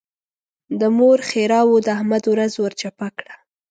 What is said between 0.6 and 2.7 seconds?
د مور ښېراوو د احمد ورځ